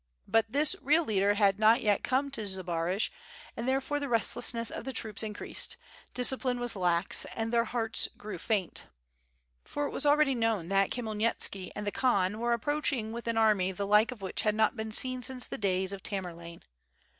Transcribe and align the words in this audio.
But 0.27 0.47
this 0.51 0.75
real 0.81 1.03
leader 1.05 1.35
had 1.35 1.59
not 1.59 1.83
yet 1.83 2.03
come 2.03 2.31
to 2.31 2.47
Zbaraj 2.47 3.09
and 3.55 3.67
there 3.67 3.79
fore 3.79 3.99
the 3.99 4.09
restlessness 4.09 4.71
of 4.71 4.83
the 4.83 4.93
troops 4.93 5.21
increased, 5.21 5.77
discipline 6.15 6.59
was 6.59 6.75
lax, 6.75 7.25
and 7.35 7.53
their 7.53 7.65
hearts 7.65 8.09
grew 8.17 8.39
faint. 8.39 8.87
For 9.63 9.85
it 9.85 9.91
was 9.91 10.07
already 10.07 10.33
known 10.33 10.69
that 10.69 10.89
Khmyelnitski 10.89 11.69
and 11.75 11.85
the 11.85 11.91
Khan 11.91 12.39
were 12.39 12.53
approaching 12.53 13.11
with 13.11 13.27
an 13.27 13.37
army 13.37 13.71
the 13.71 13.85
like 13.85 14.11
of 14.11 14.23
which 14.23 14.41
had 14.41 14.55
not 14.55 14.75
been 14.75 14.91
seen 14.91 15.21
since 15.21 15.45
the 15.45 15.59
days 15.59 15.93
of 15.93 16.01
Tamerlane. 16.01 16.63